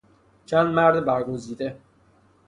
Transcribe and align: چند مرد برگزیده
چند 0.45 0.67
مرد 0.67 1.05
برگزیده 1.05 1.77